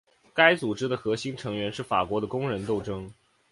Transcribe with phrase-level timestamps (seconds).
[0.33, 3.13] 该组织的核心成员是法国的工人斗争。